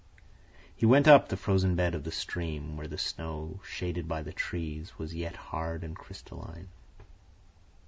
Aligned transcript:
He 0.75 0.87
went 0.87 1.07
up 1.07 1.29
the 1.29 1.37
frozen 1.37 1.75
bed 1.75 1.93
of 1.93 2.05
the 2.05 2.11
stream, 2.11 2.75
where 2.75 2.87
the 2.87 2.97
snow, 2.97 3.59
shaded 3.63 4.07
by 4.07 4.23
the 4.23 4.33
trees, 4.33 4.97
was 4.97 5.13
yet 5.13 5.35
hard 5.35 5.83
and 5.83 5.95
crystalline. 5.95 6.69